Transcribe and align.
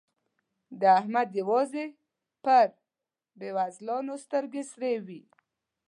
د 0.79 0.81
احمد 0.99 1.29
يوازې 1.41 1.85
پر 2.45 2.67
بېوزلانو 3.39 4.13
سترګې 4.25 4.63
سرې 4.71 4.93
وي. 5.05 5.21